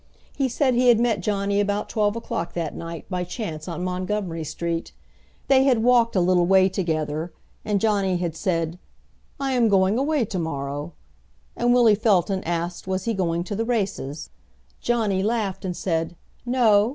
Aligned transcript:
He 0.35 0.49
said 0.49 0.73
he 0.73 0.87
had 0.87 0.99
met 0.99 1.21
Johnny 1.21 1.59
about 1.59 1.87
twelve 1.87 2.15
o'clock 2.15 2.53
that 2.53 2.73
night, 2.75 3.05
by 3.07 3.23
chance 3.23 3.67
on 3.67 3.83
Montgomery 3.83 4.43
Street. 4.43 4.93
They 5.47 5.63
had 5.65 5.83
walked 5.83 6.15
a 6.15 6.19
little 6.19 6.47
way 6.47 6.69
together, 6.69 7.31
and 7.63 7.79
Johnny 7.79 8.17
had 8.17 8.35
said, 8.35 8.79
'I 9.39 9.51
am 9.51 9.69
going 9.69 9.99
away 9.99 10.25
to 10.25 10.39
morrow,' 10.39 10.93
and 11.55 11.71
Willie 11.71 11.93
Felton 11.93 12.43
asked 12.45 12.87
was 12.87 13.05
he 13.05 13.13
going 13.13 13.43
to 13.43 13.55
the 13.55 13.63
races. 13.63 14.31
Johnny 14.79 15.21
laughed 15.21 15.63
and 15.63 15.77
said, 15.77 16.15
'No. 16.47 16.89